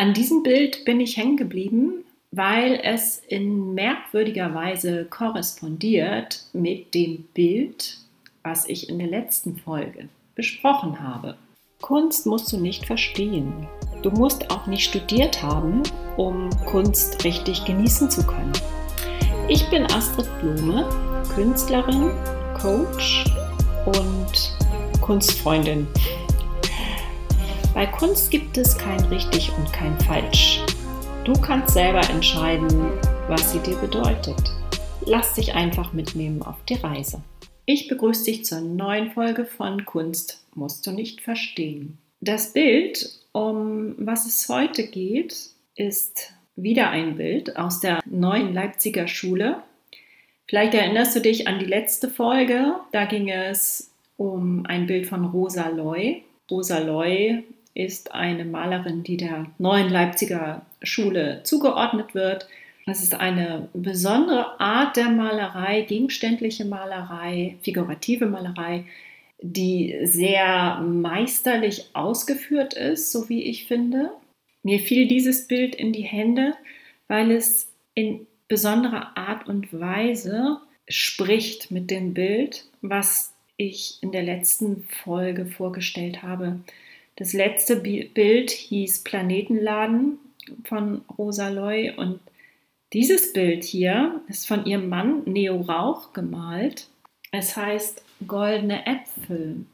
An 0.00 0.14
diesem 0.14 0.42
Bild 0.42 0.86
bin 0.86 0.98
ich 0.98 1.18
hängen 1.18 1.36
geblieben, 1.36 2.06
weil 2.30 2.80
es 2.82 3.18
in 3.28 3.74
merkwürdiger 3.74 4.54
Weise 4.54 5.04
korrespondiert 5.04 6.44
mit 6.54 6.94
dem 6.94 7.24
Bild, 7.34 7.98
was 8.42 8.66
ich 8.66 8.88
in 8.88 8.98
der 8.98 9.08
letzten 9.08 9.58
Folge 9.58 10.08
besprochen 10.34 11.00
habe. 11.00 11.36
Kunst 11.82 12.24
musst 12.24 12.50
du 12.50 12.56
nicht 12.56 12.86
verstehen. 12.86 13.68
Du 14.00 14.10
musst 14.10 14.50
auch 14.50 14.66
nicht 14.66 14.84
studiert 14.84 15.42
haben, 15.42 15.82
um 16.16 16.48
Kunst 16.64 17.22
richtig 17.22 17.66
genießen 17.66 18.10
zu 18.10 18.26
können. 18.26 18.52
Ich 19.50 19.68
bin 19.68 19.84
Astrid 19.84 20.30
Blume, 20.40 20.88
Künstlerin, 21.34 22.10
Coach 22.58 23.26
und 23.84 24.56
Kunstfreundin. 25.02 25.86
Bei 27.80 27.86
Kunst 27.86 28.30
gibt 28.30 28.58
es 28.58 28.76
kein 28.76 29.00
richtig 29.06 29.50
und 29.56 29.72
kein 29.72 29.98
falsch. 30.00 30.60
Du 31.24 31.32
kannst 31.32 31.72
selber 31.72 32.02
entscheiden, 32.10 32.68
was 33.26 33.52
sie 33.52 33.58
dir 33.60 33.76
bedeutet. 33.76 34.36
Lass 35.06 35.32
dich 35.32 35.54
einfach 35.54 35.94
mitnehmen 35.94 36.42
auf 36.42 36.62
die 36.68 36.74
Reise. 36.74 37.22
Ich 37.64 37.88
begrüße 37.88 38.26
dich 38.26 38.44
zur 38.44 38.60
neuen 38.60 39.12
Folge 39.12 39.46
von 39.46 39.86
Kunst 39.86 40.44
musst 40.54 40.86
du 40.86 40.90
nicht 40.90 41.22
verstehen. 41.22 41.96
Das 42.20 42.52
Bild, 42.52 43.18
um 43.32 43.94
was 43.96 44.26
es 44.26 44.46
heute 44.50 44.86
geht, 44.86 45.34
ist 45.74 46.34
wieder 46.56 46.90
ein 46.90 47.16
Bild 47.16 47.56
aus 47.56 47.80
der 47.80 48.00
neuen 48.04 48.52
Leipziger 48.52 49.08
Schule. 49.08 49.62
Vielleicht 50.46 50.74
erinnerst 50.74 51.16
du 51.16 51.20
dich 51.20 51.48
an 51.48 51.58
die 51.58 51.64
letzte 51.64 52.10
Folge. 52.10 52.74
Da 52.92 53.06
ging 53.06 53.30
es 53.30 53.90
um 54.18 54.66
ein 54.66 54.86
Bild 54.86 55.06
von 55.06 55.24
Rosa 55.24 55.70
Loy. 55.70 56.24
Rosa 56.50 56.80
Loy 56.80 57.42
ist 57.74 58.12
eine 58.12 58.44
Malerin, 58.44 59.02
die 59.02 59.16
der 59.16 59.46
neuen 59.58 59.88
Leipziger 59.88 60.62
Schule 60.82 61.42
zugeordnet 61.44 62.14
wird. 62.14 62.48
Es 62.86 63.02
ist 63.02 63.14
eine 63.14 63.68
besondere 63.72 64.58
Art 64.58 64.96
der 64.96 65.10
Malerei, 65.10 65.82
gegenständliche 65.82 66.64
Malerei, 66.64 67.56
figurative 67.62 68.26
Malerei, 68.26 68.84
die 69.40 69.96
sehr 70.02 70.80
meisterlich 70.80 71.86
ausgeführt 71.92 72.74
ist, 72.74 73.12
so 73.12 73.28
wie 73.28 73.44
ich 73.44 73.66
finde. 73.66 74.10
Mir 74.62 74.80
fiel 74.80 75.06
dieses 75.06 75.46
Bild 75.46 75.74
in 75.74 75.92
die 75.92 76.02
Hände, 76.02 76.54
weil 77.08 77.30
es 77.30 77.72
in 77.94 78.26
besonderer 78.48 79.16
Art 79.16 79.48
und 79.48 79.72
Weise 79.78 80.58
spricht 80.88 81.70
mit 81.70 81.90
dem 81.90 82.14
Bild, 82.14 82.64
was 82.82 83.32
ich 83.56 83.98
in 84.02 84.12
der 84.12 84.22
letzten 84.22 84.84
Folge 85.04 85.46
vorgestellt 85.46 86.22
habe. 86.22 86.60
Das 87.20 87.34
letzte 87.34 87.76
Bild 87.76 88.50
hieß 88.50 89.04
Planetenladen 89.04 90.18
von 90.64 91.02
Rosa 91.18 91.50
Loy 91.50 91.92
und 91.94 92.18
dieses 92.94 93.34
Bild 93.34 93.62
hier 93.62 94.22
ist 94.26 94.48
von 94.48 94.64
ihrem 94.64 94.88
Mann 94.88 95.24
Neo 95.26 95.60
Rauch 95.60 96.14
gemalt. 96.14 96.88
Es 97.30 97.58
heißt 97.58 98.02
Goldene 98.26 98.86
Äpfel. 98.86 99.66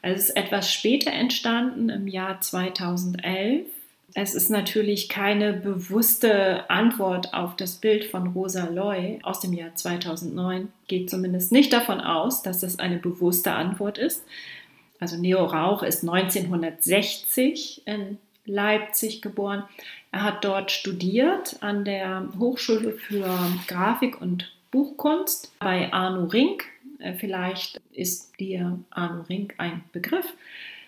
Also 0.00 0.16
es 0.16 0.28
ist 0.30 0.36
etwas 0.36 0.72
später 0.72 1.12
entstanden, 1.12 1.90
im 1.90 2.08
Jahr 2.08 2.40
2011. 2.40 3.66
Es 4.14 4.34
ist 4.34 4.48
natürlich 4.48 5.10
keine 5.10 5.52
bewusste 5.52 6.70
Antwort 6.70 7.34
auf 7.34 7.54
das 7.54 7.76
Bild 7.76 8.06
von 8.06 8.28
Rosa 8.28 8.68
Loy 8.70 9.18
aus 9.22 9.40
dem 9.40 9.52
Jahr 9.52 9.74
2009. 9.74 10.68
Geht 10.88 11.10
zumindest 11.10 11.52
nicht 11.52 11.70
davon 11.72 12.00
aus, 12.00 12.42
dass 12.42 12.62
es 12.62 12.78
eine 12.78 12.96
bewusste 12.96 13.52
Antwort 13.52 13.98
ist. 13.98 14.24
Also 15.02 15.16
Neo 15.16 15.44
Rauch 15.46 15.82
ist 15.82 16.08
1960 16.08 17.88
in 17.88 18.18
Leipzig 18.44 19.20
geboren. 19.20 19.64
Er 20.12 20.22
hat 20.22 20.44
dort 20.44 20.70
studiert 20.70 21.56
an 21.60 21.84
der 21.84 22.28
Hochschule 22.38 22.92
für 22.92 23.26
Grafik 23.66 24.20
und 24.20 24.52
Buchkunst 24.70 25.58
bei 25.58 25.92
Arno 25.92 26.26
Rink. 26.26 26.66
Äh, 27.00 27.14
vielleicht 27.14 27.80
ist 27.90 28.38
dir 28.38 28.78
Arno 28.90 29.22
Rink 29.22 29.54
ein 29.58 29.82
Begriff. 29.90 30.34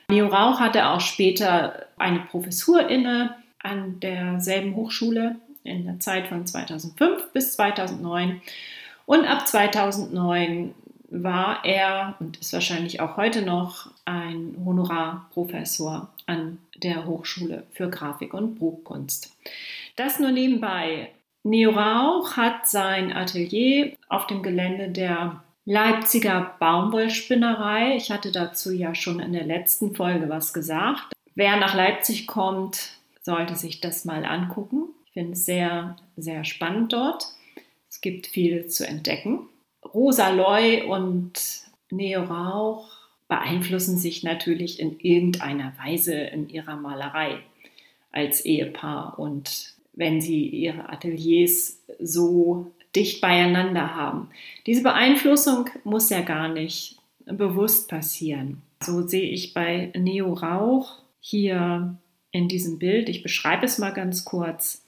Neo 0.09 0.29
Rauch 0.29 0.61
hatte 0.61 0.87
auch 0.87 1.01
später 1.01 1.87
eine 1.97 2.21
Professur 2.21 2.89
inne 2.89 3.35
an 3.59 3.99
derselben 3.99 4.77
Hochschule 4.77 5.35
in 5.65 5.87
der 5.87 5.99
Zeit 5.99 6.29
von 6.29 6.47
2005 6.47 7.33
bis 7.33 7.55
2009. 7.55 8.41
Und 9.07 9.25
ab 9.25 9.49
2009 9.49 10.73
war 11.23 11.65
er 11.65 12.17
und 12.19 12.39
ist 12.39 12.53
wahrscheinlich 12.53 13.01
auch 13.01 13.17
heute 13.17 13.43
noch 13.43 13.91
ein 14.05 14.57
Honorarprofessor 14.65 16.09
an 16.27 16.59
der 16.77 17.07
Hochschule 17.07 17.65
für 17.73 17.89
Grafik 17.89 18.35
und 18.35 18.57
Buchkunst. 18.57 19.33
Das 19.97 20.19
nur 20.19 20.33
nebenbei. 20.33 21.11
Neo 21.45 21.71
Rauch 21.71 22.37
hat 22.37 22.69
sein 22.69 23.13
Atelier 23.13 23.93
auf 24.09 24.27
dem 24.27 24.43
Gelände 24.43 24.89
der 24.89 25.43
Leipziger 25.67 26.57
Baumwollspinnerei. 26.59 27.97
Ich 27.97 28.11
hatte 28.11 28.33
dazu 28.33 28.73
ja 28.73 28.95
schon 28.95 29.21
in 29.21 29.33
der 29.33 29.45
letzten 29.45 29.95
Folge 29.95 30.29
was 30.29 30.53
gesagt. 30.53 31.13
Wer 31.35 31.57
nach 31.57 31.75
Leipzig 31.75 32.27
kommt, 32.27 32.99
sollte 33.23 33.57
sich 33.57 33.81
das 33.81 34.05
mal 34.05 34.25
angucken. 34.25 34.89
Ich 35.07 35.13
finde 35.13 35.33
es 35.33 35.47
sehr, 35.47 35.97
sehr 36.17 36.45
spannend 36.45 36.93
dort. 36.93 37.29
Es 37.89 38.01
gibt 38.01 38.27
viel 38.27 38.67
zu 38.67 38.87
entdecken. 38.87 39.49
Rosa 39.93 40.31
Loy 40.31 40.83
und 40.83 41.33
Neo 41.91 42.23
Rauch 42.23 42.89
beeinflussen 43.29 43.99
sich 43.99 44.23
natürlich 44.23 44.81
in 44.81 44.99
irgendeiner 45.01 45.73
Weise 45.83 46.15
in 46.15 46.49
ihrer 46.49 46.77
Malerei 46.77 47.39
als 48.13 48.45
Ehepaar 48.45 49.19
und 49.19 49.75
wenn 49.93 50.21
sie 50.21 50.47
ihre 50.49 50.89
Ateliers 50.89 51.81
so 52.01 52.73
dicht 52.95 53.21
beieinander 53.21 53.95
haben. 53.95 54.29
Diese 54.67 54.83
Beeinflussung 54.83 55.71
muss 55.85 56.11
ja 56.11 56.21
gar 56.21 56.49
nicht 56.49 56.99
bewusst 57.27 57.89
passieren. 57.89 58.63
So 58.83 59.07
sehe 59.07 59.29
ich 59.31 59.55
bei 59.55 59.91
Neo 59.97 60.33
Rauch 60.33 60.99
hier 61.21 61.97
in 62.31 62.49
diesem 62.49 62.79
Bild, 62.79 63.09
ich 63.09 63.23
beschreibe 63.23 63.65
es 63.65 63.79
mal 63.79 63.93
ganz 63.93 64.25
kurz, 64.25 64.85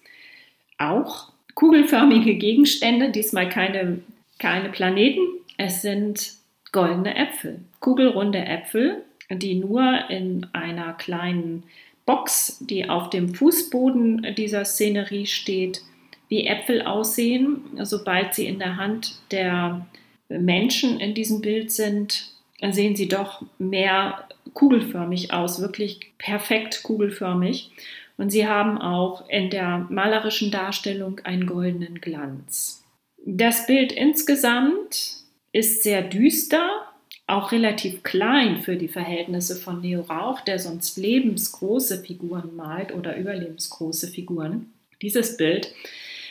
auch 0.78 1.32
kugelförmige 1.54 2.34
Gegenstände, 2.34 3.10
diesmal 3.10 3.48
keine 3.48 4.00
keine 4.38 4.68
Planeten, 4.68 5.20
es 5.56 5.82
sind 5.82 6.34
goldene 6.72 7.16
Äpfel, 7.16 7.60
kugelrunde 7.80 8.44
Äpfel, 8.44 9.02
die 9.30 9.54
nur 9.54 10.10
in 10.10 10.46
einer 10.52 10.92
kleinen 10.92 11.64
Box, 12.04 12.58
die 12.60 12.88
auf 12.88 13.10
dem 13.10 13.34
Fußboden 13.34 14.34
dieser 14.36 14.64
Szenerie 14.64 15.26
steht, 15.26 15.82
wie 16.28 16.46
Äpfel 16.46 16.82
aussehen. 16.82 17.62
Sobald 17.82 18.34
sie 18.34 18.46
in 18.46 18.58
der 18.58 18.76
Hand 18.76 19.20
der 19.30 19.86
Menschen 20.28 21.00
in 21.00 21.14
diesem 21.14 21.40
Bild 21.40 21.72
sind, 21.72 22.30
sehen 22.70 22.96
sie 22.96 23.08
doch 23.08 23.42
mehr 23.58 24.28
kugelförmig 24.54 25.32
aus, 25.32 25.60
wirklich 25.60 26.12
perfekt 26.18 26.82
kugelförmig. 26.82 27.70
Und 28.16 28.30
sie 28.30 28.46
haben 28.46 28.78
auch 28.78 29.28
in 29.28 29.50
der 29.50 29.86
malerischen 29.90 30.50
Darstellung 30.50 31.20
einen 31.24 31.46
goldenen 31.46 32.00
Glanz. 32.00 32.85
Das 33.28 33.66
Bild 33.66 33.90
insgesamt 33.90 35.16
ist 35.50 35.82
sehr 35.82 36.02
düster, 36.02 36.86
auch 37.26 37.50
relativ 37.50 38.04
klein 38.04 38.62
für 38.62 38.76
die 38.76 38.86
Verhältnisse 38.86 39.56
von 39.56 39.80
Neo 39.80 40.02
Rauch, 40.02 40.42
der 40.42 40.60
sonst 40.60 40.96
lebensgroße 40.96 42.04
Figuren 42.04 42.54
malt 42.54 42.94
oder 42.94 43.16
überlebensgroße 43.16 44.06
Figuren. 44.06 44.72
Dieses 45.02 45.36
Bild 45.36 45.74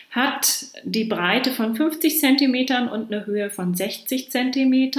hat 0.09 0.67
die 0.85 1.03
Breite 1.03 1.51
von 1.51 1.75
50 1.75 2.17
cm 2.17 2.87
und 2.89 3.11
eine 3.11 3.25
Höhe 3.25 3.49
von 3.49 3.75
60 3.75 4.31
cm. 4.31 4.91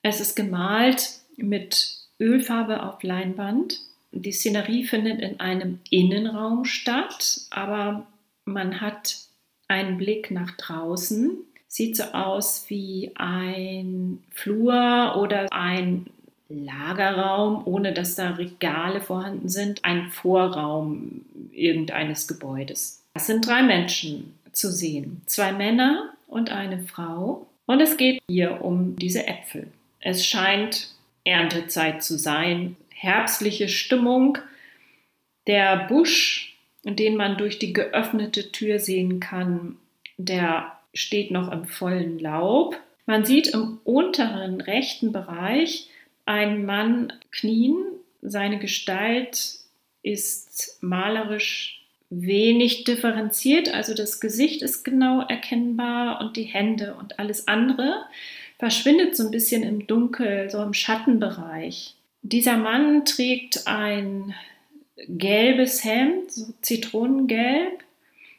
Es 0.00 0.20
ist 0.20 0.36
gemalt 0.36 1.20
mit 1.36 1.98
Ölfarbe 2.18 2.82
auf 2.82 3.02
Leinwand. 3.02 3.78
Die 4.10 4.32
Szenerie 4.32 4.84
findet 4.84 5.20
in 5.20 5.38
einem 5.38 5.80
Innenraum 5.90 6.64
statt, 6.64 7.42
aber 7.50 8.06
man 8.46 8.80
hat 8.80 9.25
einen 9.68 9.98
Blick 9.98 10.30
nach 10.30 10.52
draußen. 10.52 11.38
Sieht 11.68 11.96
so 11.96 12.04
aus 12.04 12.66
wie 12.68 13.12
ein 13.16 14.22
Flur 14.30 15.16
oder 15.20 15.52
ein 15.52 16.06
Lagerraum, 16.48 17.66
ohne 17.66 17.92
dass 17.92 18.14
da 18.14 18.30
Regale 18.30 19.00
vorhanden 19.00 19.48
sind, 19.48 19.84
ein 19.84 20.10
Vorraum 20.10 21.24
irgendeines 21.52 22.28
Gebäudes. 22.28 23.02
Es 23.14 23.26
sind 23.26 23.46
drei 23.46 23.62
Menschen 23.62 24.34
zu 24.52 24.70
sehen, 24.70 25.22
zwei 25.26 25.52
Männer 25.52 26.14
und 26.28 26.50
eine 26.50 26.82
Frau. 26.82 27.46
Und 27.66 27.80
es 27.80 27.96
geht 27.96 28.22
hier 28.28 28.64
um 28.64 28.96
diese 28.96 29.26
Äpfel. 29.26 29.68
Es 30.00 30.24
scheint 30.24 30.94
Erntezeit 31.24 32.02
zu 32.04 32.16
sein, 32.16 32.76
herbstliche 32.90 33.68
Stimmung. 33.68 34.38
Der 35.48 35.88
Busch 35.88 36.55
den 36.94 37.16
man 37.16 37.36
durch 37.36 37.58
die 37.58 37.72
geöffnete 37.72 38.52
Tür 38.52 38.78
sehen 38.78 39.18
kann, 39.18 39.76
der 40.16 40.72
steht 40.94 41.32
noch 41.32 41.50
im 41.50 41.66
vollen 41.66 42.18
Laub. 42.18 42.78
Man 43.06 43.24
sieht 43.24 43.48
im 43.48 43.78
unteren 43.84 44.60
rechten 44.60 45.12
Bereich 45.12 45.88
einen 46.24 46.64
Mann 46.64 47.12
knien. 47.32 47.76
Seine 48.22 48.58
Gestalt 48.58 49.56
ist 50.02 50.78
malerisch 50.80 51.82
wenig 52.08 52.84
differenziert, 52.84 53.74
also 53.74 53.92
das 53.92 54.20
Gesicht 54.20 54.62
ist 54.62 54.84
genau 54.84 55.22
erkennbar 55.22 56.20
und 56.20 56.36
die 56.36 56.44
Hände 56.44 56.94
und 56.94 57.18
alles 57.18 57.48
andere 57.48 58.04
verschwindet 58.58 59.16
so 59.16 59.24
ein 59.24 59.32
bisschen 59.32 59.64
im 59.64 59.86
Dunkel, 59.86 60.48
so 60.48 60.62
im 60.62 60.72
Schattenbereich. 60.72 61.94
Dieser 62.22 62.56
Mann 62.56 63.04
trägt 63.04 63.66
ein 63.66 64.34
gelbes 65.08 65.84
Hemd, 65.84 66.30
so 66.32 66.52
Zitronengelb, 66.60 67.84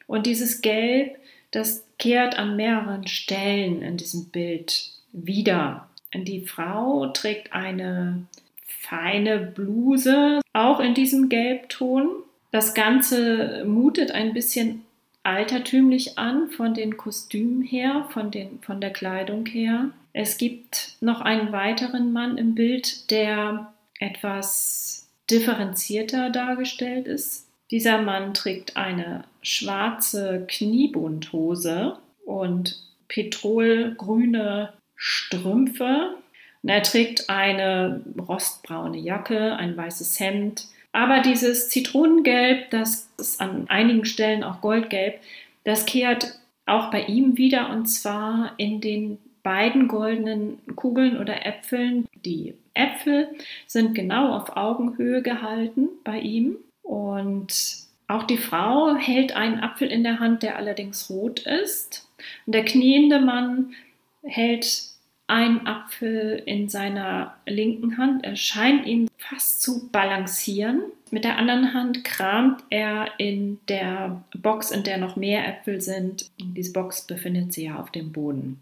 und 0.06 0.26
dieses 0.26 0.62
Gelb, 0.62 1.16
das 1.50 1.84
kehrt 1.98 2.38
an 2.38 2.56
mehreren 2.56 3.06
Stellen 3.06 3.82
in 3.82 3.96
diesem 3.96 4.30
Bild 4.30 4.90
wieder. 5.12 5.88
Die 6.14 6.40
Frau 6.40 7.08
trägt 7.08 7.52
eine 7.52 8.26
feine 8.66 9.38
Bluse, 9.38 10.40
auch 10.52 10.80
in 10.80 10.94
diesem 10.94 11.28
Gelbton. 11.28 12.08
Das 12.50 12.74
Ganze 12.74 13.64
mutet 13.66 14.10
ein 14.10 14.32
bisschen 14.32 14.84
altertümlich 15.22 16.18
an 16.18 16.48
von 16.50 16.72
den 16.72 16.96
Kostümen 16.96 17.62
her, 17.62 18.08
von, 18.10 18.30
den, 18.30 18.60
von 18.62 18.80
der 18.80 18.90
Kleidung 18.90 19.44
her. 19.44 19.90
Es 20.14 20.38
gibt 20.38 20.96
noch 21.00 21.20
einen 21.20 21.52
weiteren 21.52 22.12
Mann 22.12 22.38
im 22.38 22.54
Bild, 22.54 23.10
der 23.10 23.72
etwas 24.00 25.07
differenzierter 25.30 26.30
dargestellt 26.30 27.06
ist. 27.06 27.46
Dieser 27.70 28.00
Mann 28.00 28.34
trägt 28.34 28.76
eine 28.76 29.24
schwarze 29.42 30.46
Kniebundhose 30.48 31.98
und 32.24 32.82
petrolgrüne 33.08 34.72
Strümpfe. 34.96 36.16
Und 36.62 36.68
er 36.68 36.82
trägt 36.82 37.28
eine 37.28 38.02
rostbraune 38.18 38.98
Jacke, 38.98 39.56
ein 39.56 39.76
weißes 39.76 40.18
Hemd. 40.18 40.66
Aber 40.92 41.20
dieses 41.20 41.68
Zitronengelb, 41.68 42.70
das 42.70 43.10
ist 43.18 43.40
an 43.40 43.66
einigen 43.68 44.04
Stellen 44.04 44.42
auch 44.42 44.60
goldgelb, 44.60 45.20
das 45.64 45.86
kehrt 45.86 46.38
auch 46.66 46.90
bei 46.90 47.02
ihm 47.04 47.36
wieder 47.36 47.70
und 47.70 47.86
zwar 47.86 48.54
in 48.56 48.80
den 48.80 49.18
beiden 49.42 49.88
goldenen 49.88 50.58
Kugeln 50.76 51.18
oder 51.18 51.46
Äpfeln. 51.46 52.06
Die 52.24 52.54
Äpfel 52.78 53.28
sind 53.66 53.94
genau 53.94 54.34
auf 54.34 54.56
Augenhöhe 54.56 55.22
gehalten 55.22 55.88
bei 56.04 56.20
ihm 56.20 56.56
und 56.82 57.88
auch 58.08 58.22
die 58.22 58.38
Frau 58.38 58.96
hält 58.96 59.36
einen 59.36 59.60
Apfel 59.60 59.88
in 59.88 60.02
der 60.02 60.18
Hand, 60.18 60.42
der 60.42 60.56
allerdings 60.56 61.10
rot 61.10 61.40
ist. 61.40 62.08
Und 62.46 62.54
der 62.54 62.64
kniende 62.64 63.20
Mann 63.20 63.74
hält 64.22 64.88
einen 65.26 65.66
Apfel 65.66 66.42
in 66.46 66.70
seiner 66.70 67.36
linken 67.46 67.98
Hand. 67.98 68.24
Er 68.24 68.34
scheint 68.34 68.86
ihn 68.86 69.08
fast 69.18 69.62
zu 69.62 69.90
balancieren. 69.90 70.80
Mit 71.10 71.24
der 71.24 71.36
anderen 71.36 71.74
Hand 71.74 72.02
kramt 72.02 72.64
er 72.70 73.08
in 73.18 73.58
der 73.68 74.22
Box, 74.34 74.70
in 74.70 74.84
der 74.84 74.96
noch 74.96 75.16
mehr 75.16 75.46
Äpfel 75.46 75.82
sind. 75.82 76.30
Diese 76.38 76.72
Box 76.72 77.06
befindet 77.06 77.52
sich 77.52 77.64
ja 77.64 77.78
auf 77.78 77.90
dem 77.90 78.10
Boden. 78.10 78.58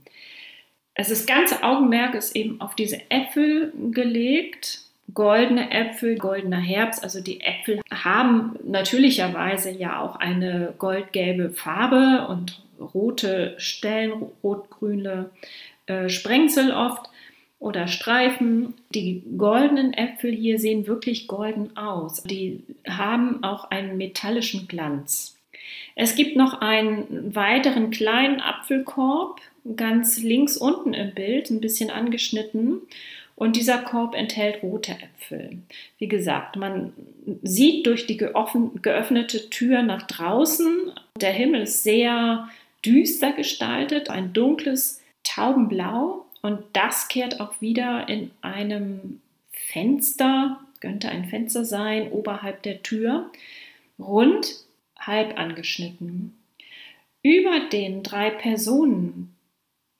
Es 0.97 1.11
ist 1.11 1.27
ganze 1.27 1.63
Augenmerk 1.63 2.15
ist 2.15 2.35
eben 2.35 2.61
auf 2.61 2.75
diese 2.75 3.01
Äpfel 3.11 3.73
gelegt 3.93 4.87
goldene 5.15 5.71
Äpfel, 5.71 6.17
goldener 6.17 6.61
Herbst. 6.61 7.03
Also 7.03 7.21
die 7.21 7.41
Äpfel 7.41 7.81
haben 7.91 8.57
natürlicherweise 8.65 9.71
ja 9.71 10.01
auch 10.01 10.17
eine 10.17 10.75
goldgelbe 10.79 11.51
Farbe 11.51 12.27
und 12.29 12.63
rote 12.79 13.55
Stellen, 13.59 14.13
rot-grüne 14.43 15.31
äh, 15.87 16.09
Sprengsel 16.09 16.73
oft 16.73 17.09
oder 17.59 17.89
Streifen. 17.89 18.75
Die 18.95 19.23
goldenen 19.37 19.93
Äpfel 19.95 20.33
hier 20.33 20.59
sehen 20.59 20.87
wirklich 20.87 21.29
golden 21.29 21.77
aus. 21.77 22.23
Die 22.25 22.63
haben 22.89 23.43
auch 23.43 23.71
einen 23.71 23.97
metallischen 23.97 24.69
Glanz. 24.69 25.36
Es 25.95 26.15
gibt 26.15 26.37
noch 26.37 26.61
einen 26.61 27.35
weiteren 27.35 27.91
kleinen 27.91 28.41
Apfelkorb, 28.41 29.41
ganz 29.77 30.19
links 30.19 30.57
unten 30.57 30.95
im 30.95 31.15
Bild, 31.15 31.51
ein 31.51 31.61
bisschen 31.61 31.91
angeschnitten. 31.91 32.83
Und 33.35 33.57
dieser 33.57 33.79
Korb 33.79 34.15
enthält 34.15 34.63
rote 34.63 34.93
Äpfel. 34.93 35.59
Wie 35.99 36.09
gesagt, 36.09 36.57
man 36.57 36.93
sieht 37.43 37.87
durch 37.87 38.07
die 38.07 38.17
geöffnete 38.17 39.51
Tür 39.51 39.83
nach 39.83 40.07
draußen, 40.07 40.93
der 41.21 41.33
Himmel 41.33 41.63
ist 41.63 41.83
sehr 41.83 42.49
düster 42.85 43.33
gestaltet, 43.33 44.09
ein 44.09 44.33
dunkles 44.33 45.03
Taubenblau. 45.23 46.25
Und 46.41 46.61
das 46.73 47.09
kehrt 47.09 47.41
auch 47.41 47.61
wieder 47.61 48.09
in 48.09 48.31
einem 48.41 49.21
Fenster, 49.51 50.61
könnte 50.81 51.09
ein 51.09 51.27
Fenster 51.27 51.65
sein, 51.65 52.11
oberhalb 52.13 52.63
der 52.63 52.83
Tür, 52.83 53.31
rund 53.99 54.66
halb 54.99 55.39
angeschnitten. 55.39 56.37
Über 57.23 57.69
den 57.73 58.03
drei 58.03 58.31
Personen 58.31 59.37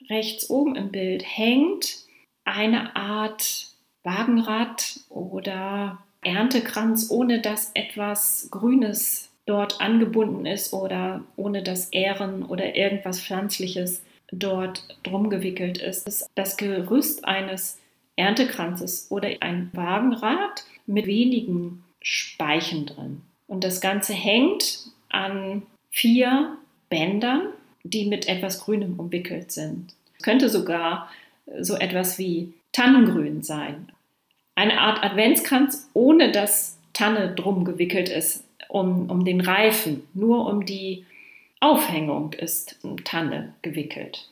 rechts 0.09 0.49
oben 0.51 0.77
im 0.77 0.91
Bild 0.93 1.25
hängt 1.27 2.05
eine 2.45 2.95
Art 2.95 3.69
Wagenrad 4.03 5.01
oder 5.09 5.99
Erntekranz, 6.23 7.11
ohne 7.11 7.41
dass 7.41 7.73
etwas 7.75 8.49
Grünes 8.51 9.31
dort 9.47 9.81
angebunden 9.81 10.47
ist 10.47 10.73
oder 10.73 11.25
ohne 11.37 11.63
dass 11.63 11.93
Ähren 11.93 12.45
oder 12.45 12.75
irgendwas 12.77 13.21
Pflanzliches 13.21 14.03
dort 14.33 14.87
drum 15.05 15.31
gewickelt 15.31 15.79
ist. 15.79 16.29
Das 16.35 16.57
Gerüst 16.57 17.25
eines 17.25 17.81
Erntekranzes 18.17 19.09
oder 19.11 19.29
ein 19.41 19.71
Wagenrad 19.73 20.65
mit 20.87 21.07
wenigen 21.07 21.85
Speichen 22.01 22.87
drin. 22.87 23.23
Und 23.47 23.65
das 23.65 23.81
Ganze 23.81 24.13
hängt 24.13 24.91
an 25.09 25.63
vier 25.91 26.57
Bändern, 26.89 27.49
die 27.85 28.07
mit 28.07 28.29
etwas 28.29 28.61
Grünem 28.61 28.99
umwickelt 28.99 29.53
sind. 29.53 29.95
Es 30.19 30.23
könnte 30.23 30.49
sogar 30.49 31.11
so 31.61 31.77
etwas 31.77 32.19
wie 32.19 32.53
Tannengrün 32.73 33.43
sein. 33.43 33.93
Eine 34.55 34.81
Art 34.81 35.05
Adventskranz, 35.05 35.89
ohne 35.93 36.33
dass 36.33 36.79
Tanne 36.93 37.35
drum 37.35 37.65
gewickelt 37.65 38.09
ist, 38.09 38.45
um, 38.69 39.11
um 39.11 39.25
den 39.25 39.41
Reifen. 39.41 40.07
Nur 40.15 40.47
um 40.47 40.65
die 40.65 41.05
Aufhängung 41.61 42.33
ist 42.33 42.79
Tanne 43.05 43.55
gewickelt. 43.63 44.29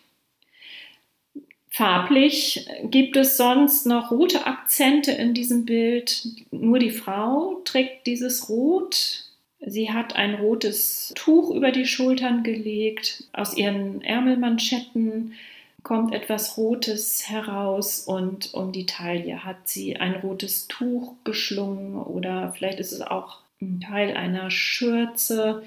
Farblich 1.76 2.68
gibt 2.84 3.16
es 3.16 3.36
sonst 3.36 3.84
noch 3.84 4.12
rote 4.12 4.46
Akzente 4.46 5.10
in 5.10 5.34
diesem 5.34 5.64
Bild. 5.64 6.24
Nur 6.52 6.78
die 6.78 6.92
Frau 6.92 7.62
trägt 7.64 8.06
dieses 8.06 8.48
Rot. 8.48 9.24
Sie 9.58 9.90
hat 9.90 10.14
ein 10.14 10.36
rotes 10.36 11.12
Tuch 11.16 11.50
über 11.52 11.72
die 11.72 11.86
Schultern 11.86 12.44
gelegt. 12.44 13.24
Aus 13.32 13.56
ihren 13.56 14.02
Ärmelmanschetten 14.02 15.32
kommt 15.82 16.14
etwas 16.14 16.56
Rotes 16.56 17.28
heraus 17.28 18.04
und 18.06 18.54
um 18.54 18.70
die 18.70 18.86
Taille 18.86 19.44
hat 19.44 19.68
sie 19.68 19.96
ein 19.96 20.14
rotes 20.14 20.68
Tuch 20.68 21.14
geschlungen 21.24 21.96
oder 21.96 22.52
vielleicht 22.56 22.78
ist 22.78 22.92
es 22.92 23.00
auch 23.00 23.40
ein 23.60 23.80
Teil 23.80 24.16
einer 24.16 24.52
Schürze, 24.52 25.64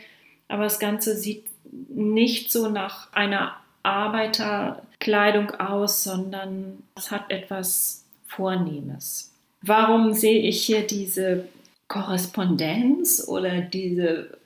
aber 0.47 0.63
das 0.63 0.79
Ganze 0.79 1.17
sieht 1.17 1.43
nicht 1.89 2.49
so 2.49 2.69
nach 2.69 3.11
einer 3.11 3.57
Arbeiterkleidung 3.87 5.51
aus, 5.51 6.03
sondern 6.03 6.83
es 6.95 7.11
hat 7.11 7.31
etwas 7.31 8.05
Vornehmes. 8.27 9.33
Warum 9.61 10.13
sehe 10.13 10.41
ich 10.41 10.63
hier 10.63 10.85
diese 10.85 11.47
Korrespondenz 11.87 13.25
oder 13.27 13.61
diese 13.61 14.37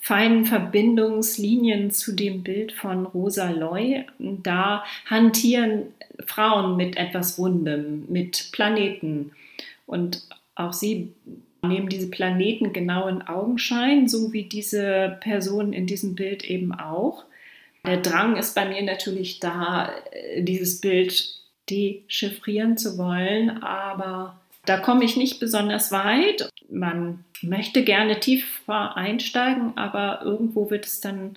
feinen 0.00 0.46
Verbindungslinien 0.46 1.90
zu 1.90 2.12
dem 2.12 2.42
Bild 2.42 2.72
von 2.72 3.04
Rosa 3.06 3.50
Loy. 3.50 4.06
Da 4.18 4.84
hantieren 5.04 5.88
Frauen 6.26 6.76
mit 6.76 6.96
etwas 6.96 7.38
Rundem, 7.38 8.06
mit 8.08 8.48
Planeten. 8.52 9.32
Und 9.86 10.26
auch 10.54 10.72
sie 10.72 11.12
nehmen 11.62 11.90
diese 11.90 12.08
Planeten 12.08 12.72
genau 12.72 13.08
in 13.08 13.20
Augenschein, 13.22 14.08
so 14.08 14.32
wie 14.32 14.44
diese 14.44 15.18
Person 15.20 15.74
in 15.74 15.86
diesem 15.86 16.14
Bild 16.14 16.44
eben 16.44 16.72
auch. 16.72 17.24
Der 17.84 17.98
Drang 17.98 18.36
ist 18.36 18.54
bei 18.54 18.66
mir 18.66 18.82
natürlich 18.82 19.40
da, 19.40 19.90
dieses 20.36 20.80
Bild 20.80 21.40
dechiffrieren 21.70 22.76
zu 22.76 22.98
wollen, 22.98 23.62
aber 23.62 24.40
da 24.66 24.78
komme 24.78 25.04
ich 25.04 25.16
nicht 25.16 25.40
besonders 25.40 25.90
weit. 25.92 26.50
Man 26.68 27.24
möchte 27.42 27.82
gerne 27.84 28.20
tiefer 28.20 28.96
einsteigen, 28.96 29.76
aber 29.76 30.22
irgendwo 30.22 30.70
wird 30.70 30.84
es 30.84 31.00
dann 31.00 31.36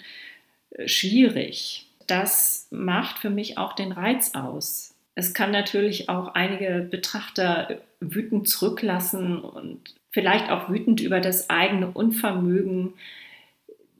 äh, 0.71 0.87
schwierig. 0.87 1.87
Das 2.07 2.67
macht 2.71 3.19
für 3.19 3.29
mich 3.29 3.57
auch 3.57 3.73
den 3.73 3.91
Reiz 3.91 4.35
aus. 4.35 4.93
Es 5.15 5.33
kann 5.33 5.51
natürlich 5.51 6.09
auch 6.09 6.33
einige 6.35 6.85
Betrachter 6.89 7.79
wütend 7.99 8.49
zurücklassen 8.49 9.39
und 9.39 9.95
vielleicht 10.11 10.49
auch 10.49 10.69
wütend 10.69 10.99
über 10.99 11.21
das 11.21 11.49
eigene 11.49 11.89
Unvermögen, 11.89 12.93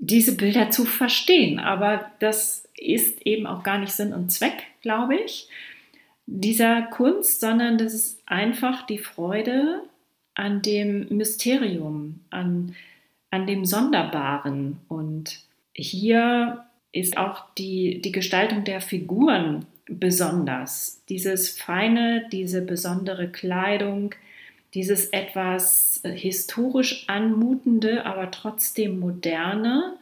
diese 0.06 0.36
Bilder 0.36 0.70
zu 0.70 0.86
verstehen. 0.86 1.60
Aber 1.60 2.12
das 2.20 2.68
ist 2.78 3.22
eben 3.26 3.48
auch 3.48 3.64
gar 3.64 3.78
nicht 3.78 3.94
Sinn 3.94 4.14
und 4.14 4.32
Zweck, 4.32 4.64
glaube 4.82 5.16
ich, 5.16 5.48
dieser 6.26 6.84
Kunst, 6.84 7.40
sondern 7.40 7.78
das 7.78 7.94
ist 7.94 8.22
einfach 8.26 8.86
die 8.86 8.98
Freude 8.98 9.84
an 10.36 10.62
dem 10.62 11.08
Mysterium, 11.10 12.22
an, 12.30 12.76
an 13.30 13.46
dem 13.48 13.66
Sonderbaren. 13.66 14.78
Und 14.88 15.40
hier 15.74 16.66
ist 16.92 17.18
auch 17.18 17.46
die, 17.58 18.02
die 18.02 18.12
Gestaltung 18.12 18.64
der 18.64 18.82
Figuren 18.82 19.66
besonders. 19.86 21.02
Dieses 21.10 21.50
Feine, 21.50 22.28
diese 22.32 22.62
besondere 22.62 23.30
Kleidung, 23.30 24.16
dieses 24.74 25.08
etwas 25.08 26.02
historisch 26.04 27.08
anmutende, 27.08 28.06
aber 28.06 28.32
trotzdem 28.32 29.00
moderne. 29.00 29.98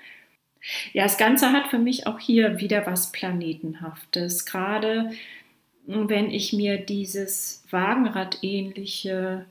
Ja, 0.93 1.03
das 1.03 1.17
Ganze 1.17 1.51
hat 1.51 1.67
für 1.67 1.79
mich 1.79 2.07
auch 2.07 2.19
hier 2.19 2.59
wieder 2.59 2.85
was 2.85 3.11
Planetenhaftes. 3.11 4.45
Gerade 4.45 5.11
wenn 5.85 6.29
ich 6.29 6.53
mir 6.53 6.77
dieses 6.77 7.63
Wagenradähnliche 7.69 9.45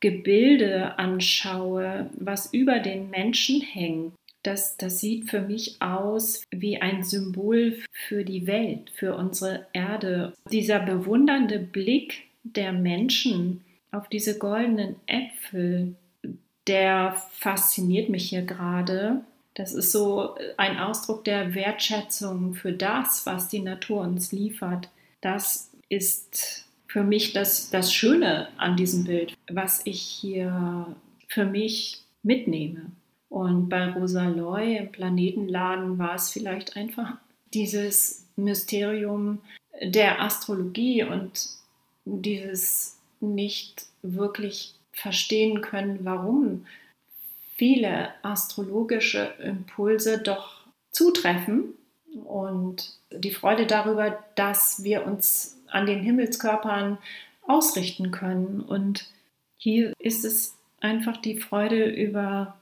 Gebilde 0.00 0.98
anschaue, 0.98 2.10
was 2.14 2.52
über 2.52 2.78
den 2.78 3.10
Menschen 3.10 3.60
hängt, 3.60 4.14
das, 4.42 4.76
das 4.76 4.98
sieht 4.98 5.30
für 5.30 5.40
mich 5.40 5.76
aus 5.80 6.42
wie 6.50 6.80
ein 6.82 7.04
Symbol 7.04 7.78
für 7.92 8.24
die 8.24 8.46
Welt, 8.48 8.90
für 8.94 9.14
unsere 9.14 9.66
Erde. 9.72 10.32
Dieser 10.50 10.80
bewundernde 10.80 11.60
Blick 11.60 12.24
der 12.42 12.72
Menschen 12.72 13.62
auf 13.92 14.08
diese 14.08 14.38
goldenen 14.38 14.96
Äpfel, 15.06 15.94
der 16.66 17.16
fasziniert 17.32 18.08
mich 18.08 18.28
hier 18.28 18.42
gerade. 18.42 19.20
Das 19.54 19.74
ist 19.74 19.92
so 19.92 20.34
ein 20.56 20.78
Ausdruck 20.78 21.24
der 21.24 21.54
Wertschätzung 21.54 22.54
für 22.54 22.72
das, 22.72 23.26
was 23.26 23.48
die 23.48 23.60
Natur 23.60 24.00
uns 24.00 24.32
liefert. 24.32 24.88
Das 25.20 25.70
ist 25.88 26.66
für 26.86 27.04
mich 27.04 27.32
das, 27.32 27.70
das 27.70 27.92
Schöne 27.92 28.48
an 28.56 28.76
diesem 28.76 29.04
Bild, 29.04 29.36
was 29.50 29.82
ich 29.84 30.00
hier 30.00 30.94
für 31.28 31.44
mich 31.44 32.02
mitnehme. 32.22 32.92
Und 33.28 33.68
bei 33.68 33.90
Rosa 33.90 34.28
Loy 34.28 34.76
im 34.76 34.92
Planetenladen 34.92 35.98
war 35.98 36.14
es 36.14 36.30
vielleicht 36.30 36.76
einfach 36.76 37.14
dieses 37.54 38.26
Mysterium 38.36 39.38
der 39.82 40.20
Astrologie 40.20 41.04
und 41.04 41.48
dieses 42.04 42.98
nicht 43.22 43.86
wirklich 44.02 44.74
verstehen 44.92 45.60
können, 45.62 46.00
warum 46.02 46.66
viele 47.56 48.08
astrologische 48.22 49.32
Impulse 49.42 50.18
doch 50.18 50.66
zutreffen 50.90 51.74
und 52.24 52.96
die 53.10 53.30
Freude 53.30 53.66
darüber, 53.66 54.22
dass 54.34 54.84
wir 54.84 55.06
uns 55.06 55.58
an 55.68 55.86
den 55.86 56.00
Himmelskörpern 56.00 56.98
ausrichten 57.46 58.10
können. 58.10 58.60
Und 58.60 59.08
hier 59.56 59.92
ist 59.98 60.24
es 60.24 60.54
einfach 60.80 61.16
die 61.16 61.38
Freude 61.38 61.84
über 61.84 62.54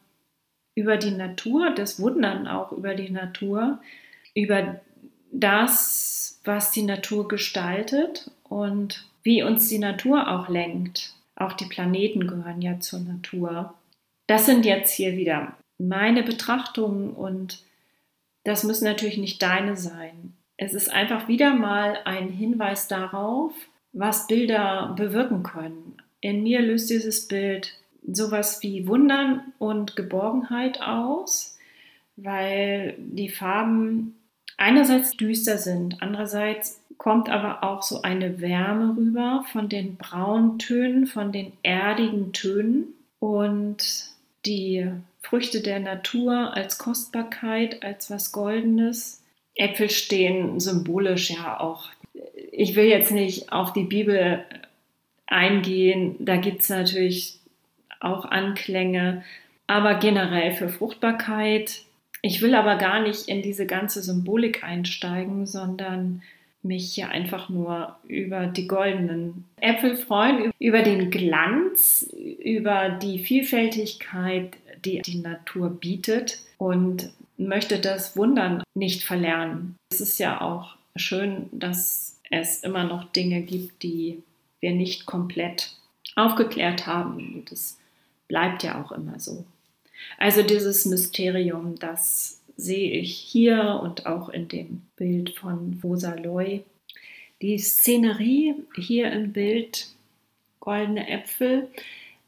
über 0.75 0.97
die 0.97 1.11
Natur, 1.11 1.71
das 1.71 2.01
Wundern 2.01 2.47
auch 2.47 2.73
über 2.73 2.95
die 2.95 3.11
Natur, 3.11 3.81
über 4.35 4.81
das, 5.33 6.41
was 6.45 6.71
die 6.71 6.83
Natur 6.83 7.29
gestaltet 7.29 8.31
und 8.45 9.10
wie 9.23 9.43
uns 9.43 9.69
die 9.69 9.79
Natur 9.79 10.29
auch 10.29 10.49
lenkt. 10.49 11.15
Auch 11.37 11.53
die 11.55 11.67
Planeten 11.67 12.27
gehören 12.27 12.61
ja 12.61 12.81
zur 12.81 13.01
Natur. 13.01 13.75
Das 14.27 14.47
sind 14.47 14.65
jetzt 14.65 14.93
hier 14.93 15.17
wieder 15.17 15.57
meine 15.79 16.23
Betrachtungen 16.23 17.11
und 17.11 17.65
das 18.45 18.65
müssen 18.65 18.85
natürlich 18.85 19.19
nicht 19.19 19.43
deine 19.43 19.77
sein. 19.77 20.35
Es 20.57 20.75
ist 20.75 20.91
einfach 20.91 21.29
wieder 21.29 21.55
mal 21.55 21.99
ein 22.05 22.29
Hinweis 22.29 22.87
darauf, 22.87 23.53
was 23.93 24.27
Bilder 24.27 24.95
bewirken 24.97 25.43
können. 25.43 25.97
In 26.21 26.43
mir 26.43 26.61
löst 26.61 26.91
dieses 26.91 27.29
Bild 27.29 27.79
sowas 28.07 28.63
wie 28.63 28.87
Wundern 28.87 29.53
und 29.59 29.97
Geborgenheit 29.97 30.83
aus, 30.83 31.59
weil 32.17 32.95
die 32.99 33.31
Farben 33.31 34.17
einerseits 34.57 35.17
düster 35.17 35.57
sind, 35.57 36.03
andererseits 36.03 36.83
kommt 37.01 37.31
aber 37.31 37.65
auch 37.65 37.81
so 37.81 38.03
eine 38.03 38.43
Wärme 38.43 38.95
rüber 38.95 39.43
von 39.51 39.71
den 39.71 39.97
Brauntönen, 39.97 41.07
von 41.07 41.33
den 41.33 41.51
erdigen 41.63 42.35
Tönen 42.35 42.89
und 43.19 44.11
die 44.45 44.87
Früchte 45.23 45.63
der 45.63 45.81
Natur 45.81 46.55
als 46.55 46.77
Kostbarkeit, 46.77 47.83
als 47.83 48.11
was 48.11 48.33
Goldenes. 48.33 49.25
Äpfel 49.55 49.89
stehen 49.89 50.61
symbolisch 50.61 51.31
ja 51.31 51.59
auch. 51.59 51.89
Ich 52.53 52.77
will 52.77 52.85
jetzt 52.85 53.13
nicht 53.13 53.51
auf 53.51 53.73
die 53.73 53.85
Bibel 53.85 54.45
eingehen, 55.27 56.17
da 56.19 56.37
gibt 56.37 56.61
es 56.61 56.69
natürlich 56.69 57.39
auch 57.99 58.27
Anklänge, 58.27 59.25
aber 59.67 59.95
generell 59.95 60.53
für 60.53 60.69
Fruchtbarkeit. 60.69 61.81
Ich 62.21 62.43
will 62.43 62.55
aber 62.55 62.77
gar 62.77 63.01
nicht 63.01 63.27
in 63.27 63.41
diese 63.41 63.65
ganze 63.65 64.03
Symbolik 64.03 64.63
einsteigen, 64.63 65.47
sondern 65.47 66.21
mich 66.63 66.93
hier 66.93 67.09
einfach 67.09 67.49
nur 67.49 67.97
über 68.07 68.47
die 68.47 68.67
goldenen 68.67 69.45
Äpfel 69.61 69.97
freuen, 69.97 70.53
über 70.59 70.83
den 70.83 71.11
Glanz, 71.11 72.09
über 72.13 72.91
die 72.91 73.19
Vielfältigkeit, 73.21 74.57
die 74.85 75.01
die 75.03 75.19
Natur 75.19 75.71
bietet 75.71 76.41
und 76.59 77.11
möchte 77.39 77.79
das 77.79 78.17
Wundern 78.17 78.63
nicht 78.75 79.03
verlernen. 79.03 79.77
Es 79.91 80.01
ist 80.01 80.19
ja 80.19 80.41
auch 80.41 80.77
schön, 80.97 81.49
dass 81.53 82.19
es 82.31 82.63
immer 82.63 82.85
noch 82.85 83.11
Dinge 83.13 83.43
gibt, 83.43 83.83
die 83.83 84.23
wir 84.61 84.73
nicht 84.73 85.07
komplett 85.07 85.75
aufgeklärt 86.17 86.87
haben. 86.87 87.35
Und 87.35 87.53
es 87.53 87.79
bleibt 88.29 88.63
ja 88.63 88.83
auch 88.83 88.93
immer 88.93 89.19
so. 89.19 89.45
Also 90.19 90.43
dieses 90.43 90.87
Mysterium, 90.87 91.79
das 91.79 92.40
sehe 92.61 92.91
ich 92.93 93.17
hier 93.17 93.81
und 93.83 94.07
auch 94.07 94.29
in 94.29 94.49
dem 94.49 94.83
Bild 94.97 95.39
von 95.39 95.81
Rosa 95.83 96.15
Loy. 96.15 96.63
Die 97.43 97.59
Szenerie 97.59 98.55
hier 98.77 99.11
im 99.13 99.33
Bild 99.33 99.89
Goldene 100.61 101.09
Äpfel, 101.09 101.69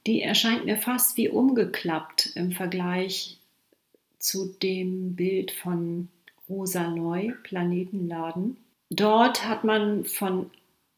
die 0.06 0.22
erscheint 0.22 0.64
mir 0.64 0.78
fast 0.78 1.16
wie 1.16 1.28
umgeklappt 1.28 2.32
im 2.34 2.52
Vergleich 2.52 3.38
zu 4.18 4.46
dem 4.62 5.14
Bild 5.14 5.50
von 5.50 6.08
Rosa 6.48 6.86
Loy, 6.88 7.34
Planetenladen. 7.42 8.56
Dort 8.90 9.46
hat 9.46 9.64
man 9.64 10.04
von 10.04 10.50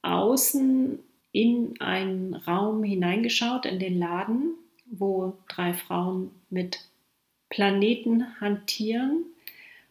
außen 0.02 0.98
in 1.32 1.80
einen 1.80 2.34
Raum 2.34 2.84
hineingeschaut, 2.84 3.66
in 3.66 3.78
den 3.78 3.98
Laden 3.98 4.54
wo 4.86 5.34
drei 5.48 5.74
Frauen 5.74 6.30
mit 6.50 6.80
Planeten 7.54 8.40
hantieren. 8.40 9.26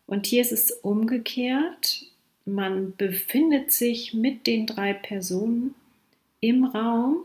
Und 0.05 0.25
hier 0.25 0.41
ist 0.41 0.51
es 0.51 0.69
umgekehrt. 0.69 2.05
Man 2.43 2.93
befindet 2.97 3.71
sich 3.71 4.13
mit 4.13 4.47
den 4.47 4.67
drei 4.67 4.91
Personen 4.91 5.73
im 6.41 6.65
Raum 6.65 7.19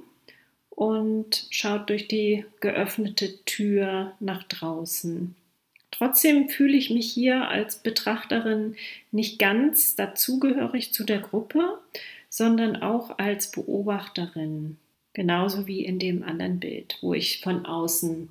und 0.71 1.49
schaut 1.51 1.91
durch 1.91 2.07
die 2.07 2.45
geöffnete 2.61 3.45
Tür 3.47 4.13
nach 4.21 4.45
draußen. 4.45 5.35
Trotzdem 5.91 6.49
fühle 6.49 6.77
ich 6.77 6.91
mich 6.91 7.11
hier 7.11 7.49
als 7.49 7.79
Betrachterin 7.83 8.77
nicht 9.11 9.41
ganz 9.41 9.97
dazugehörig 9.97 10.93
zu 10.93 11.03
der 11.03 11.19
Gruppe, 11.19 11.81
sondern 12.29 12.77
auch 12.77 13.19
als 13.19 13.51
Beobachterin. 13.51 14.77
Genauso 15.15 15.67
wie 15.67 15.85
in 15.85 15.99
dem 15.99 16.23
anderen 16.23 16.61
Bild, 16.61 16.99
wo 17.01 17.13
ich 17.13 17.41
von 17.41 17.67
außen 17.67 18.31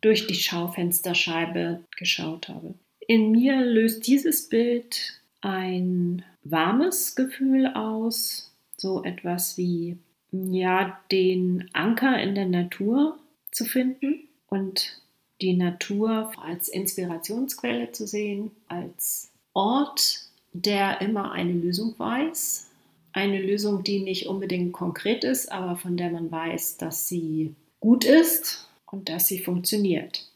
durch 0.00 0.26
die 0.26 0.34
Schaufensterscheibe 0.34 1.84
geschaut 1.96 2.48
habe. 2.48 2.74
In 3.06 3.32
mir 3.32 3.60
löst 3.60 4.06
dieses 4.06 4.48
Bild 4.48 5.20
ein 5.40 6.24
warmes 6.44 7.14
Gefühl 7.14 7.68
aus, 7.68 8.52
so 8.76 9.02
etwas 9.02 9.56
wie 9.56 9.96
ja, 10.30 11.00
den 11.10 11.70
Anker 11.72 12.20
in 12.20 12.34
der 12.34 12.46
Natur 12.46 13.18
zu 13.50 13.64
finden 13.64 14.28
und 14.48 15.00
die 15.40 15.54
Natur 15.54 16.32
als 16.42 16.68
Inspirationsquelle 16.68 17.92
zu 17.92 18.06
sehen, 18.06 18.50
als 18.66 19.30
Ort, 19.54 20.20
der 20.52 21.00
immer 21.00 21.32
eine 21.32 21.52
Lösung 21.52 21.94
weiß, 21.96 22.70
eine 23.12 23.40
Lösung, 23.40 23.82
die 23.82 24.00
nicht 24.00 24.26
unbedingt 24.26 24.72
konkret 24.72 25.24
ist, 25.24 25.50
aber 25.50 25.76
von 25.76 25.96
der 25.96 26.10
man 26.10 26.30
weiß, 26.30 26.76
dass 26.76 27.08
sie 27.08 27.54
gut 27.80 28.04
ist 28.04 28.67
und 28.90 29.08
dass 29.08 29.26
sie 29.26 29.38
funktioniert. 29.38 30.26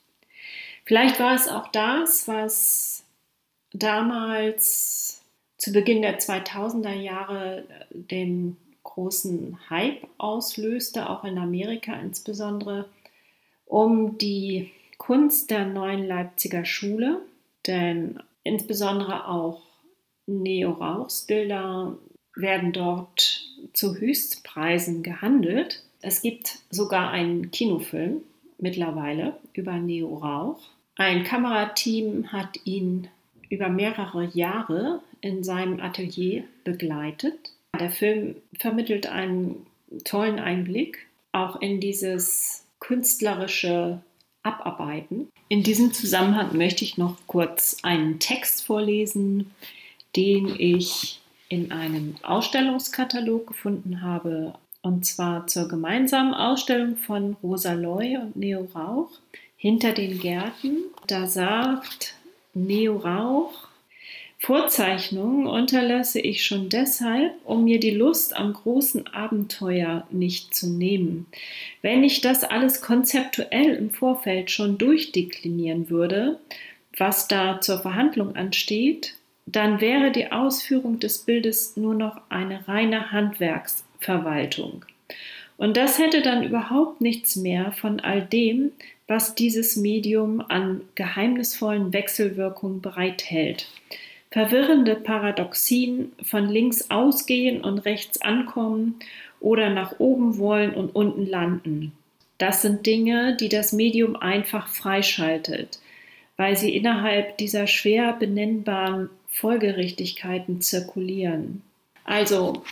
Vielleicht 0.85 1.21
war 1.21 1.35
es 1.35 1.49
auch 1.49 1.69
das, 1.69 2.27
was 2.29 3.05
damals 3.73 5.23
zu 5.57 5.73
Beginn 5.73 6.03
der 6.03 6.19
2000er 6.19 6.95
Jahre 6.95 7.65
den 7.91 8.57
großen 8.83 9.59
Hype 9.71 10.07
auslöste, 10.19 11.09
auch 11.09 11.25
in 11.25 11.39
Amerika 11.39 11.95
insbesondere, 11.95 12.89
um 13.65 14.19
die 14.19 14.71
Kunst 14.99 15.51
der 15.51 15.67
neuen 15.67 16.07
Leipziger 16.07 16.65
Schule, 16.65 17.23
denn 17.67 18.21
insbesondere 18.43 19.29
auch 19.29 19.63
Neo-Rauchsbilder 20.27 21.97
werden 22.35 22.73
dort 22.73 23.45
zu 23.73 23.97
Höchstpreisen 23.97 25.03
gehandelt. 25.03 25.83
Es 26.01 26.23
gibt 26.23 26.59
sogar 26.71 27.11
einen 27.11 27.51
Kinofilm 27.51 28.23
mittlerweile 28.63 29.37
über 29.53 29.75
Neo 29.75 30.17
Rauch. 30.17 30.61
Ein 30.97 31.25
Kamerateam 31.25 32.33
hat 32.33 32.61
ihn 32.65 33.09
über 33.51 33.69
mehrere 33.69 34.25
Jahre 34.33 35.01
in 35.21 35.45
seinem 35.45 35.81
Atelier 35.81 36.45
begleitet. 36.65 37.53
Der 37.79 37.91
Film 37.91 38.37
vermittelt 38.59 39.07
einen 39.07 39.67
tollen 40.05 40.39
Einblick 40.39 41.07
auch 41.33 41.61
in 41.61 41.81
dieses 41.81 42.67
künstlerische 42.81 44.01
Abarbeiten. 44.43 45.29
In 45.49 45.63
diesem 45.63 45.93
Zusammenhang 45.93 46.57
möchte 46.57 46.85
ich 46.85 46.99
noch 46.99 47.17
kurz 47.27 47.79
einen 47.83 48.19
Text 48.19 48.65
vorlesen, 48.65 49.51
den 50.17 50.49
ich 50.59 51.21
in 51.49 51.73
einem 51.73 52.17
Ausstellungskatalog 52.23 53.47
gefunden 53.47 54.03
habe, 54.03 54.55
und 54.83 55.07
zwar 55.07 55.47
zur 55.47 55.69
gemeinsamen 55.69 56.35
Ausstellung 56.35 56.97
von 56.97 57.37
Rosa 57.43 57.73
Loy 57.73 58.17
und 58.17 58.37
Neo 58.37 58.69
Rauch 58.75 59.11
hinter 59.57 59.93
den 59.93 60.19
Gärten. 60.19 60.79
Da 61.07 61.27
sagt 61.27 62.15
Neo 62.53 62.97
Rauch, 62.97 63.69
Vorzeichnungen 64.41 65.47
unterlasse 65.47 66.19
ich 66.19 66.45
schon 66.45 66.69
deshalb, 66.69 67.33
um 67.45 67.63
mir 67.63 67.79
die 67.79 67.93
Lust 67.93 68.35
am 68.37 68.53
großen 68.53 69.07
Abenteuer 69.07 70.05
nicht 70.11 70.53
zu 70.53 70.69
nehmen. 70.69 71.27
Wenn 71.81 72.03
ich 72.03 72.23
das 72.23 72.43
alles 72.43 72.81
konzeptuell 72.81 73.75
im 73.75 73.91
Vorfeld 73.91 74.51
schon 74.51 74.79
durchdeklinieren 74.79 75.91
würde, 75.91 76.41
was 76.99 77.29
da 77.29 77.61
zur 77.61 77.79
Verhandlung 77.79 78.35
ansteht, 78.35 79.15
dann 79.47 79.81
wäre 79.81 80.11
die 80.11 80.33
Ausführung 80.33 80.99
des 80.99 81.19
Bildes 81.19 81.77
nur 81.77 81.95
noch 81.95 82.21
eine 82.29 82.67
reine 82.67 83.13
Handwerksverwaltung. 84.07 84.85
Und 85.57 85.77
das 85.77 85.99
hätte 85.99 86.23
dann 86.23 86.43
überhaupt 86.43 87.01
nichts 87.01 87.37
mehr 87.37 87.73
von 87.73 88.01
all 88.01 88.23
dem, 88.23 88.73
was 89.07 89.35
dieses 89.35 89.77
Medium 89.77 90.41
an 90.49 90.81
geheimnisvollen 90.95 91.93
Wechselwirkungen 91.93 92.81
bereithält 92.81 93.69
verwirrende 94.33 94.97
Paradoxien 94.97 96.13
von 96.23 96.49
links 96.49 96.91
ausgehen 96.91 97.61
und 97.61 97.81
rechts 97.81 98.23
ankommen 98.23 98.99
oder 99.41 99.69
nach 99.69 100.01
oben 100.01 100.39
wollen 100.39 100.73
und 100.73 100.95
unten 100.97 101.27
landen. 101.27 101.93
Das 102.39 102.63
sind 102.63 102.87
Dinge, 102.87 103.37
die 103.37 103.51
das 103.51 103.75
Medium 103.75 104.17
einfach 104.17 104.69
freischaltet, 104.69 105.81
weil 106.39 106.57
sie 106.57 106.75
innerhalb 106.75 107.37
dieser 107.37 107.67
schwer 107.67 108.15
benennbaren 108.15 109.11
Folgerichtigkeiten 109.29 110.63
zirkulieren. 110.63 111.61
Also, 112.05 112.65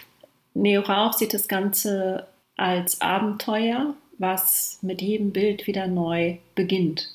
Neo 0.54 0.83
Rauch 0.83 1.12
sieht 1.12 1.35
das 1.35 1.49
Ganze 1.49 2.26
als 2.57 3.00
Abenteuer, 3.00 3.95
was 4.19 4.78
mit 4.83 5.00
jedem 5.00 5.33
Bild 5.33 5.66
wieder 5.66 5.87
neu 5.87 6.37
beginnt. 6.54 7.11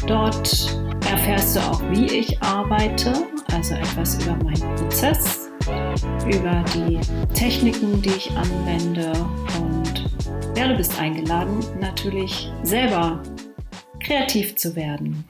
Dort 0.06 0.78
erfährst 1.10 1.56
du 1.56 1.60
auch, 1.60 1.82
wie 1.90 2.06
ich 2.06 2.40
arbeite, 2.42 3.26
also 3.52 3.74
etwas 3.74 4.22
über 4.22 4.36
meinen 4.44 4.76
Prozess, 4.76 5.31
über 6.26 6.64
die 6.74 6.98
Techniken, 7.34 8.00
die 8.02 8.10
ich 8.10 8.30
anwende 8.32 9.12
und 9.60 10.10
ja, 10.56 10.68
du 10.68 10.76
bist 10.76 10.98
eingeladen, 10.98 11.60
natürlich 11.80 12.50
selber 12.62 13.22
kreativ 14.00 14.56
zu 14.56 14.76
werden. 14.76 15.24